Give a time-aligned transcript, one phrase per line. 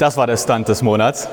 [0.00, 1.28] Das war der Stunt des Monats.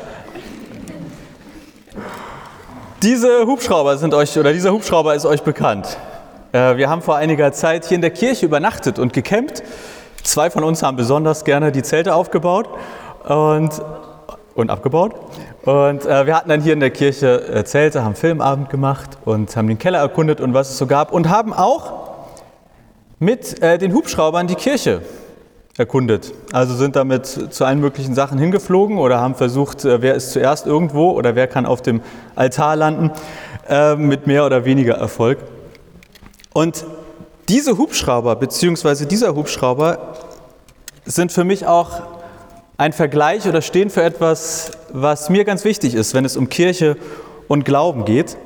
[3.01, 5.97] Diese Hubschrauber sind euch, oder dieser Hubschrauber ist euch bekannt.
[6.51, 9.63] Äh, wir haben vor einiger Zeit hier in der Kirche übernachtet und gecampt.
[10.21, 12.67] Zwei von uns haben besonders gerne die Zelte aufgebaut
[13.23, 13.69] und,
[14.55, 15.13] und abgebaut.
[15.63, 19.55] Und äh, wir hatten dann hier in der Kirche äh, Zelte, haben Filmabend gemacht und
[19.55, 21.93] haben den Keller erkundet und was es so gab und haben auch
[23.19, 25.01] mit den Hubschraubern die Kirche
[25.77, 26.33] erkundet.
[26.51, 30.65] Also sind damit zu allen möglichen Sachen hingeflogen oder haben versucht, äh, wer ist zuerst
[30.65, 32.01] irgendwo oder wer kann auf dem
[32.35, 33.11] Altar landen,
[33.69, 35.39] äh, mit mehr oder weniger Erfolg.
[36.53, 36.85] Und
[37.47, 39.05] diese Hubschrauber bzw.
[39.05, 40.15] dieser Hubschrauber
[41.05, 42.01] sind für mich auch
[42.77, 46.97] ein Vergleich oder stehen für etwas, was mir ganz wichtig ist, wenn es um Kirche
[47.47, 48.37] und Glauben geht.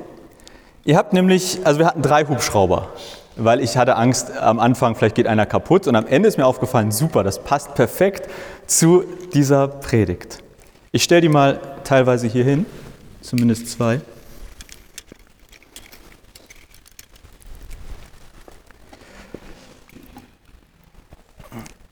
[0.84, 2.88] Ihr habt nämlich, also wir hatten drei Hubschrauber
[3.36, 5.86] weil ich hatte Angst am Anfang, vielleicht geht einer kaputt.
[5.86, 8.28] Und am Ende ist mir aufgefallen, super, das passt perfekt
[8.66, 10.38] zu dieser Predigt.
[10.90, 12.66] Ich stelle die mal teilweise hier hin,
[13.22, 14.00] zumindest zwei.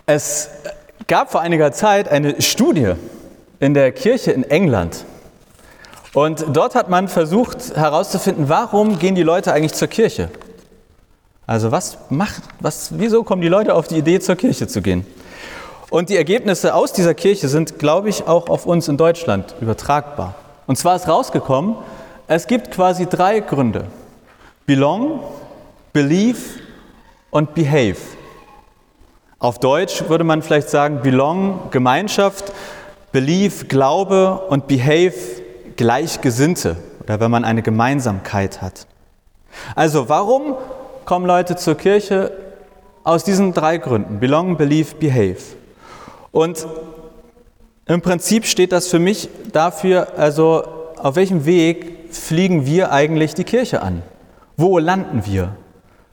[0.07, 0.51] Es
[1.07, 2.95] gab vor einiger Zeit eine Studie
[3.61, 5.05] in der Kirche in England.
[6.13, 10.31] Und dort hat man versucht herauszufinden, warum gehen die Leute eigentlich zur Kirche?
[11.51, 15.05] Also was macht, was, wieso kommen die Leute auf die Idee, zur Kirche zu gehen?
[15.91, 20.37] Und die Ergebnisse aus dieser Kirche sind, glaube ich, auch auf uns in Deutschland übertragbar.
[20.69, 21.75] Und zwar ist rausgekommen,
[22.28, 23.87] es gibt quasi drei Gründe.
[24.65, 25.25] Belong,
[25.93, 26.39] Believe
[27.31, 27.97] und Behave.
[29.41, 32.53] Auf Deutsch würde man vielleicht sagen Belong, Gemeinschaft,
[33.11, 35.15] Believe, Glaube und Behave,
[35.75, 38.87] Gleichgesinnte oder wenn man eine Gemeinsamkeit hat.
[39.75, 40.55] Also warum
[41.05, 42.33] kommen Leute zur Kirche
[43.05, 44.21] aus diesen drei Gründen.
[44.21, 45.43] Belong, Believe, Behave.
[46.33, 46.66] Und
[47.87, 50.65] im Prinzip steht das für mich dafür, also
[50.97, 54.03] auf welchem Weg fliegen wir eigentlich die Kirche an?
[54.56, 55.56] Wo landen wir?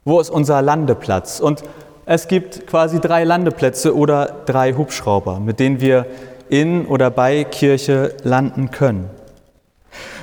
[0.05, 1.39] Wo ist unser Landeplatz?
[1.39, 1.63] Und
[2.05, 6.05] es gibt quasi drei Landeplätze oder drei Hubschrauber, mit denen wir
[6.49, 9.09] in oder bei Kirche landen können.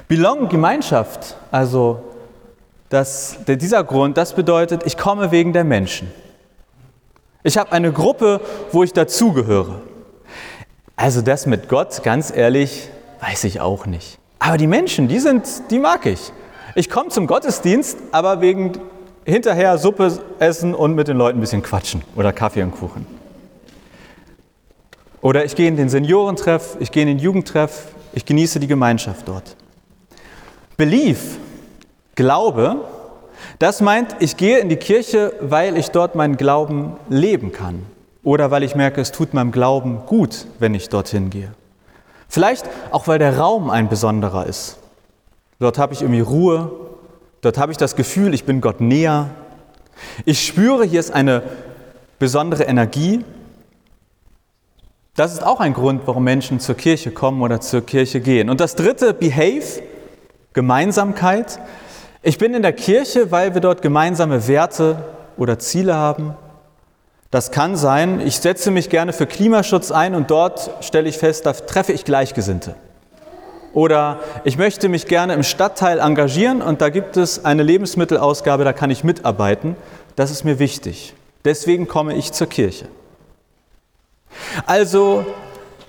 [0.08, 2.00] Belong, Gemeinschaft, also
[2.94, 6.12] dass dieser Grund, das bedeutet, ich komme wegen der Menschen.
[7.42, 8.40] Ich habe eine Gruppe,
[8.70, 9.80] wo ich dazugehöre.
[10.94, 12.88] Also das mit Gott, ganz ehrlich,
[13.20, 14.20] weiß ich auch nicht.
[14.38, 16.32] Aber die Menschen, die sind, die mag ich.
[16.76, 18.78] Ich komme zum Gottesdienst, aber wegen
[19.24, 23.06] hinterher Suppe essen und mit den Leuten ein bisschen quatschen oder Kaffee und Kuchen.
[25.20, 29.26] Oder ich gehe in den Seniorentreff, ich gehe in den Jugendtreff, ich genieße die Gemeinschaft
[29.26, 29.56] dort.
[30.76, 31.38] Belief
[32.14, 32.76] Glaube,
[33.58, 37.84] das meint, ich gehe in die Kirche, weil ich dort meinen Glauben leben kann
[38.22, 41.52] oder weil ich merke, es tut meinem Glauben gut, wenn ich dorthin gehe.
[42.28, 44.78] Vielleicht auch, weil der Raum ein besonderer ist.
[45.60, 46.70] Dort habe ich irgendwie Ruhe,
[47.42, 49.30] dort habe ich das Gefühl, ich bin Gott näher.
[50.24, 51.42] Ich spüre, hier ist eine
[52.18, 53.24] besondere Energie.
[55.14, 58.50] Das ist auch ein Grund, warum Menschen zur Kirche kommen oder zur Kirche gehen.
[58.50, 59.82] Und das dritte, Behave,
[60.54, 61.60] Gemeinsamkeit.
[62.26, 64.96] Ich bin in der Kirche, weil wir dort gemeinsame Werte
[65.36, 66.34] oder Ziele haben.
[67.30, 71.44] Das kann sein, ich setze mich gerne für Klimaschutz ein und dort stelle ich fest,
[71.44, 72.76] da treffe ich Gleichgesinnte.
[73.74, 78.72] Oder ich möchte mich gerne im Stadtteil engagieren und da gibt es eine Lebensmittelausgabe, da
[78.72, 79.76] kann ich mitarbeiten.
[80.16, 81.12] Das ist mir wichtig.
[81.44, 82.86] Deswegen komme ich zur Kirche.
[84.64, 85.26] Also,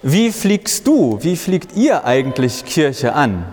[0.01, 3.45] wie fliegst du, wie fliegt ihr eigentlich Kirche an?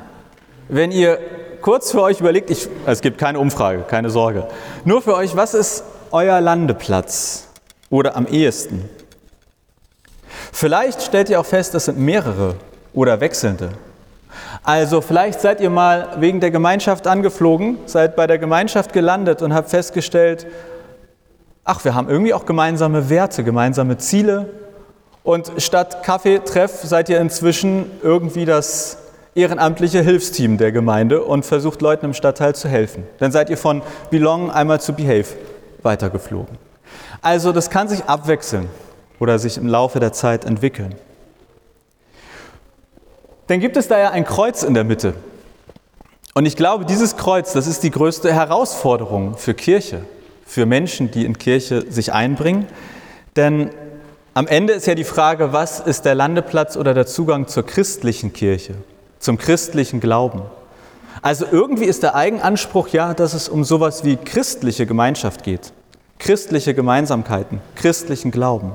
[0.68, 1.20] Wenn ihr
[1.62, 4.46] kurz für euch überlegt, ich, es gibt keine Umfrage, keine Sorge.
[4.84, 7.48] Nur für euch, was ist euer Landeplatz
[7.88, 8.88] oder am ehesten?
[10.52, 12.56] Vielleicht stellt ihr auch fest, das sind mehrere
[12.92, 13.70] oder wechselnde.
[14.62, 19.54] Also vielleicht seid ihr mal wegen der Gemeinschaft angeflogen, seid bei der Gemeinschaft gelandet und
[19.54, 20.46] habt festgestellt,
[21.64, 24.50] ach, wir haben irgendwie auch gemeinsame Werte, gemeinsame Ziele.
[25.24, 28.98] Und statt Kaffeetreff seid ihr inzwischen irgendwie das
[29.34, 33.04] ehrenamtliche Hilfsteam der Gemeinde und versucht Leuten im Stadtteil zu helfen.
[33.18, 35.26] Dann seid ihr von Belong einmal zu Behave
[35.82, 36.58] weitergeflogen.
[37.22, 38.68] Also das kann sich abwechseln
[39.18, 40.94] oder sich im Laufe der Zeit entwickeln.
[43.46, 45.14] Dann gibt es da ja ein Kreuz in der Mitte.
[46.34, 50.04] Und ich glaube, dieses Kreuz, das ist die größte Herausforderung für Kirche,
[50.46, 52.66] für Menschen, die in Kirche sich einbringen.
[53.36, 53.70] Denn
[54.34, 58.32] am Ende ist ja die Frage, was ist der Landeplatz oder der Zugang zur christlichen
[58.32, 58.74] Kirche?
[59.22, 60.42] Zum christlichen Glauben.
[61.22, 65.72] Also irgendwie ist der Eigenanspruch ja, dass es um sowas wie christliche Gemeinschaft geht,
[66.18, 68.72] christliche Gemeinsamkeiten, christlichen Glauben.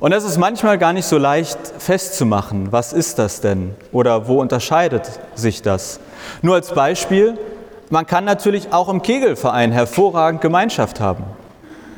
[0.00, 4.40] Und es ist manchmal gar nicht so leicht festzumachen, was ist das denn oder wo
[4.40, 6.00] unterscheidet sich das.
[6.42, 7.38] Nur als Beispiel,
[7.88, 11.22] man kann natürlich auch im Kegelverein hervorragend Gemeinschaft haben.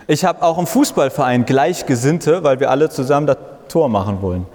[0.06, 4.46] Ich habe auch im Fußballverein Gleichgesinnte, weil wir alle zusammen das Tor machen wollen.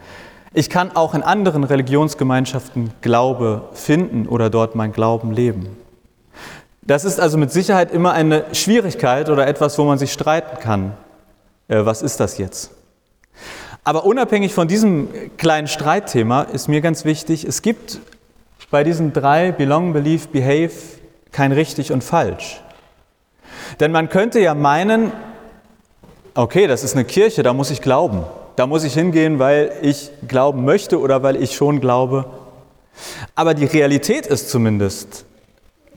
[0.56, 5.76] Ich kann auch in anderen Religionsgemeinschaften Glaube finden oder dort mein Glauben leben.
[6.84, 10.94] Das ist also mit Sicherheit immer eine Schwierigkeit oder etwas, wo man sich streiten kann.
[11.70, 12.72] Äh, was ist das jetzt?
[13.84, 15.08] Aber unabhängig von diesem
[15.38, 18.00] kleinen Streitthema ist mir ganz wichtig, es gibt
[18.70, 20.72] bei diesen drei Belong, Believe, Behave
[21.32, 22.62] kein richtig und falsch.
[23.80, 25.12] Denn man könnte ja meinen,
[26.36, 28.24] okay, das ist eine Kirche, da muss ich glauben.
[28.56, 32.26] Da muss ich hingehen, weil ich glauben möchte oder weil ich schon glaube.
[33.36, 35.26] Aber die Realität ist zumindest,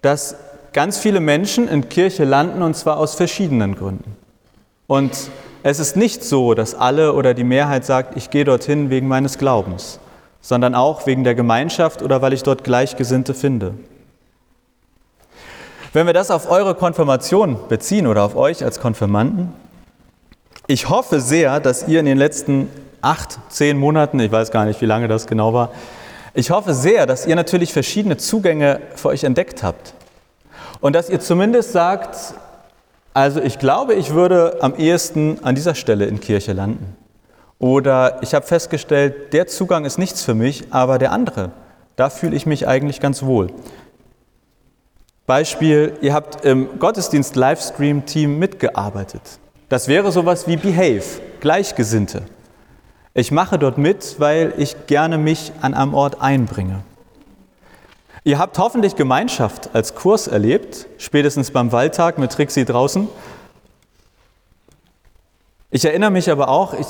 [0.01, 0.37] dass
[0.73, 4.17] ganz viele Menschen in Kirche landen und zwar aus verschiedenen Gründen.
[4.87, 5.31] Und
[5.63, 9.37] es ist nicht so, dass alle oder die Mehrheit sagt, ich gehe dorthin wegen meines
[9.37, 9.99] Glaubens,
[10.41, 13.75] sondern auch wegen der Gemeinschaft oder weil ich dort Gleichgesinnte finde.
[15.93, 19.53] Wenn wir das auf eure Konfirmation beziehen oder auf euch als Konfirmanden,
[20.67, 22.69] ich hoffe sehr, dass ihr in den letzten
[23.01, 25.71] acht, zehn Monaten, ich weiß gar nicht, wie lange das genau war,
[26.35, 29.95] ich hoffe sehr, dass ihr natürlich verschiedene Zugänge für euch entdeckt habt.
[30.81, 32.35] Und dass ihr zumindest sagt,
[33.15, 36.97] also ich glaube, ich würde am ehesten an dieser Stelle in Kirche landen.
[37.59, 41.53] Oder ich habe festgestellt, der Zugang ist nichts für mich, aber der andere,
[41.97, 43.49] da fühle ich mich eigentlich ganz wohl.
[45.27, 49.23] Beispiel, ihr habt im Gottesdienst Livestream Team mitgearbeitet.
[49.69, 51.03] Das wäre sowas wie Behave,
[51.41, 52.23] Gleichgesinnte.
[53.15, 56.85] Ich mache dort mit, weil ich gerne mich an einem Ort einbringe.
[58.23, 63.09] Ihr habt hoffentlich Gemeinschaft als Kurs erlebt, spätestens beim Waldtag mit Trixie draußen.
[65.71, 66.87] Ich erinnere mich aber auch, ich,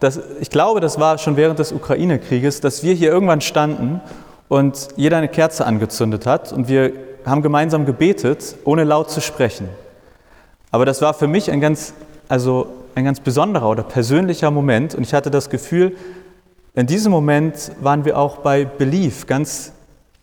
[0.00, 4.02] das, ich glaube, das war schon während des Ukraine-Krieges, dass wir hier irgendwann standen
[4.48, 6.92] und jeder eine Kerze angezündet hat und wir
[7.24, 9.68] haben gemeinsam gebetet, ohne laut zu sprechen.
[10.70, 11.94] Aber das war für mich ein ganz
[12.28, 14.94] also ein ganz besonderer oder persönlicher Moment.
[14.94, 15.96] Und ich hatte das Gefühl,
[16.74, 19.72] in diesem Moment waren wir auch bei Belief ganz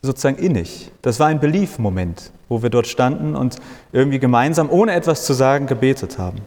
[0.02, 0.92] sozusagen innig.
[1.02, 3.58] Das war ein Belief-Moment, wo wir dort standen und
[3.92, 6.38] irgendwie gemeinsam, ohne etwas zu sagen, gebetet haben.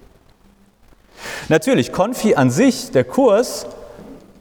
[1.49, 3.66] Natürlich, Konfi an sich, der Kurs,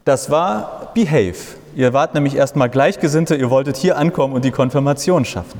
[0.05, 1.57] das war Behave.
[1.75, 5.59] Ihr wart nämlich erstmal Gleichgesinnte, ihr wolltet hier ankommen und die Konfirmation schaffen.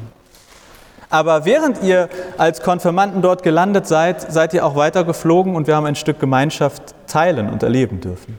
[1.10, 5.86] Aber während ihr als Konfirmanden dort gelandet seid, seid ihr auch weitergeflogen und wir haben
[5.86, 8.38] ein Stück Gemeinschaft teilen und erleben dürfen.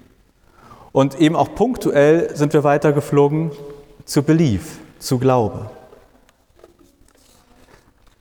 [0.92, 3.52] Und eben auch punktuell sind wir weitergeflogen
[4.04, 5.70] zu Belief, zu Glaube.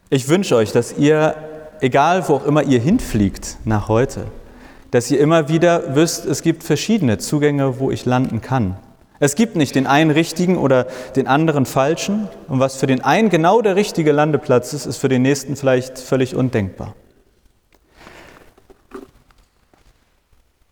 [0.09, 1.35] Ich wünsche euch, dass ihr,
[1.81, 4.25] egal wo auch immer ihr hinfliegt nach heute,
[4.91, 8.77] dass ihr immer wieder wisst, es gibt verschiedene Zugänge, wo ich landen kann.
[9.19, 10.85] Es gibt nicht den einen richtigen oder
[11.15, 12.27] den anderen falschen.
[12.47, 15.97] Und was für den einen genau der richtige Landeplatz ist, ist für den nächsten vielleicht
[15.97, 16.93] völlig undenkbar.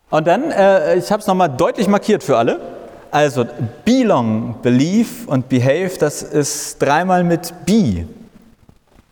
[0.10, 2.60] Und dann, äh, ich habe es nochmal deutlich markiert für alle.
[3.12, 3.46] Also
[3.86, 8.08] belong, believe und behave, das ist dreimal mit be.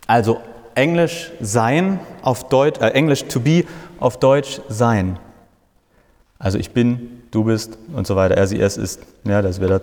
[0.07, 0.39] Also
[0.75, 3.63] Englisch sein auf Deutsch, äh, Englisch to be
[3.99, 5.17] auf Deutsch sein.
[6.37, 9.71] Also ich bin, du bist und so weiter, er, sie, es ist, ja, das wird
[9.71, 9.81] das.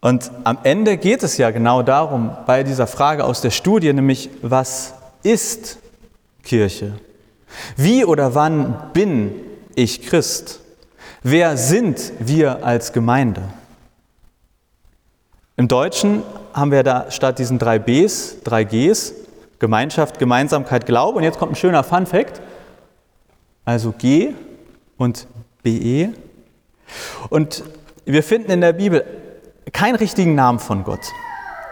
[0.00, 4.30] Und am Ende geht es ja genau darum, bei dieser Frage aus der Studie, nämlich
[4.42, 5.78] was ist
[6.42, 6.92] Kirche?
[7.76, 9.34] Wie oder wann bin
[9.74, 10.60] ich Christ?
[11.22, 13.42] Wer sind wir als Gemeinde?
[15.56, 19.12] Im Deutschen haben wir da statt diesen drei Bs, drei Gs,
[19.58, 21.18] Gemeinschaft, Gemeinsamkeit, Glaube.
[21.18, 22.40] Und jetzt kommt ein schöner Fun Fact.
[23.64, 24.34] Also G
[24.96, 25.26] und
[25.68, 26.12] BE.
[27.28, 27.64] Und
[28.04, 29.04] wir finden in der Bibel
[29.72, 31.00] keinen richtigen Namen von Gott.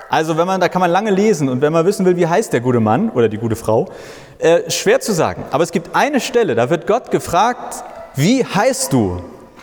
[0.08, 2.52] Also wenn man, da kann man lange lesen und wenn man wissen will, wie heißt
[2.52, 3.88] der gute Mann oder die gute Frau,
[4.38, 5.44] äh, schwer zu sagen.
[5.50, 7.82] Aber es gibt eine Stelle, da wird Gott gefragt,
[8.14, 9.22] wie heißt du?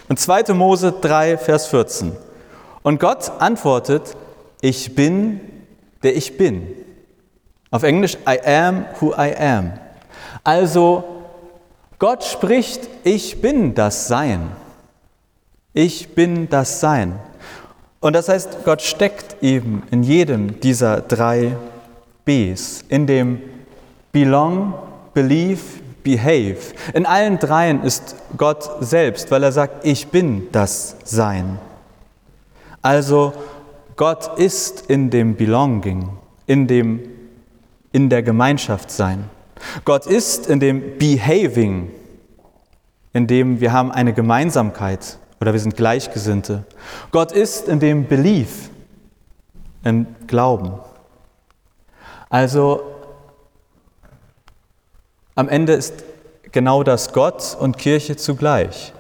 [0.10, 0.54] Und 2.
[0.54, 2.12] Mose 3, Vers 14.
[2.82, 4.18] Und Gott antwortet,
[4.62, 5.40] ich bin,
[6.04, 6.68] der ich bin.
[7.72, 9.74] Auf Englisch, I am who I am.
[10.44, 11.13] Also
[12.04, 14.52] Gott spricht, ich bin das Sein.
[15.72, 17.18] Ich bin das Sein.
[18.02, 21.56] Und das heißt, Gott steckt eben in jedem dieser drei
[22.26, 23.40] Bs, in dem
[24.12, 24.74] Belong,
[25.14, 25.62] Believe,
[26.04, 26.58] Behave.
[26.94, 31.58] In allen dreien ist Gott selbst, weil er sagt, ich bin das Sein.
[32.82, 33.32] Also
[33.96, 36.10] Gott ist in dem Belonging,
[36.48, 37.00] in dem
[37.94, 39.30] in der Gemeinschaft sein.
[39.86, 41.92] Gott ist in dem Behaving,
[43.14, 46.64] indem wir haben eine Gemeinsamkeit oder wir sind Gleichgesinnte.
[47.12, 48.70] Gott ist in dem Belief,
[49.84, 50.74] im Glauben.
[52.30, 52.82] Also
[55.36, 56.04] am Ende ist
[56.52, 58.94] genau das Gott und Kirche zugleich.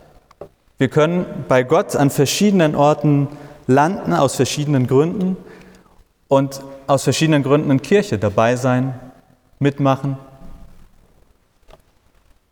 [0.78, 3.28] Wir können bei Gott an verschiedenen Orten
[3.68, 5.38] landen, aus verschiedenen Gründen
[6.28, 9.00] und aus verschiedenen Gründen in Kirche dabei sein,
[9.60, 10.18] mitmachen.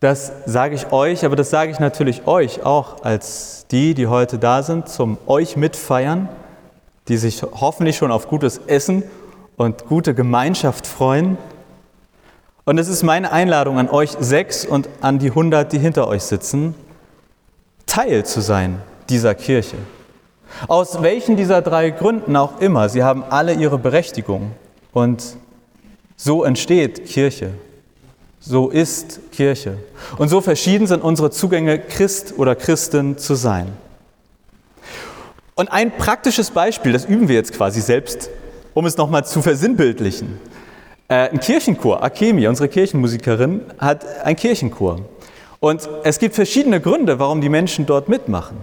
[0.02, 4.40] Das sage ich euch, aber das sage ich natürlich euch auch als die, die heute
[4.40, 6.28] da sind, zum euch mitfeiern,
[7.08, 9.04] die sich hoffentlich schon auf gutes Essen
[9.58, 11.38] und gute Gemeinschaft freuen.
[12.66, 16.24] Und es ist meine Einladung an euch sechs und an die hundert, die hinter euch
[16.24, 16.74] sitzen,
[17.86, 19.78] Teil zu sein dieser Kirche.
[20.68, 24.54] Aus welchen dieser drei Gründen auch immer, sie haben alle ihre Berechtigung.
[24.94, 25.38] Und
[26.16, 27.52] so entsteht Kirche.
[28.44, 29.78] So ist Kirche.
[30.18, 33.72] Und so verschieden sind unsere Zugänge, Christ oder Christin zu sein.
[35.54, 38.32] Und ein praktisches Beispiel, das üben wir jetzt quasi selbst,
[38.74, 40.40] um es nochmal zu versinnbildlichen.
[41.08, 45.02] Äh, ein Kirchenchor, Akemi, unsere Kirchenmusikerin, hat ein Kirchenchor.
[45.60, 48.58] Und es gibt verschiedene Gründe, warum die Menschen dort mitmachen.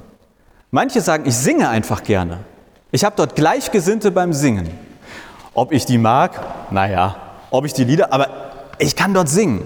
[0.73, 2.39] Manche sagen, ich singe einfach gerne.
[2.91, 4.69] Ich habe dort Gleichgesinnte beim Singen.
[5.55, 7.17] Ob ich die mag, naja,
[7.51, 8.48] ob ich die Lieder, aber
[8.79, 9.63] ich kann dort singen.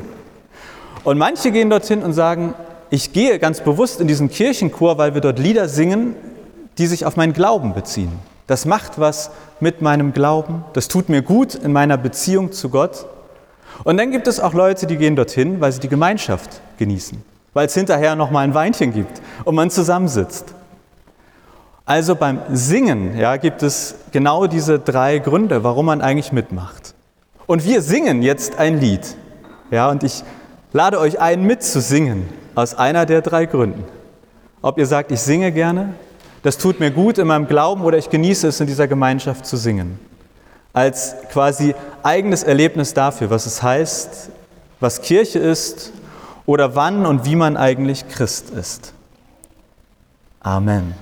[1.04, 2.54] Und manche gehen dorthin und sagen,
[2.90, 6.14] ich gehe ganz bewusst in diesen Kirchenchor, weil wir dort Lieder singen,
[6.78, 8.12] die sich auf meinen Glauben beziehen.
[8.46, 13.06] Das macht was mit meinem Glauben, das tut mir gut in meiner Beziehung zu Gott.
[13.84, 17.22] Und dann gibt es auch Leute, die gehen dorthin, weil sie die Gemeinschaft genießen,
[17.54, 20.54] weil es hinterher noch mal ein Weinchen gibt und man zusammensitzt.
[21.84, 26.91] Also beim Singen ja, gibt es genau diese drei Gründe, warum man eigentlich mitmacht.
[27.52, 29.14] Und wir singen jetzt ein Lied.
[29.70, 30.24] Ja, und ich
[30.72, 33.84] lade euch ein, mitzusingen aus einer der drei Gründen.
[34.62, 35.92] Ob ihr sagt, ich singe gerne,
[36.42, 39.58] das tut mir gut in meinem Glauben oder ich genieße es in dieser Gemeinschaft zu
[39.58, 39.98] singen.
[40.72, 44.30] Als quasi eigenes Erlebnis dafür, was es heißt,
[44.80, 45.92] was Kirche ist
[46.46, 48.94] oder wann und wie man eigentlich Christ ist.
[50.40, 50.94] Amen.